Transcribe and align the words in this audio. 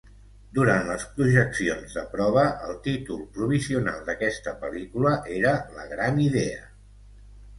Durant 0.57 0.87
les 0.91 1.03
projeccions 1.17 1.91
de 1.97 2.05
prova, 2.13 2.45
el 2.69 2.79
títol 2.87 3.21
provisional 3.37 4.01
d'aquesta 4.07 4.53
pel·lícula 4.63 5.11
era 5.39 5.51
"La 5.77 5.85
gran 5.95 6.19
idea". 6.25 6.65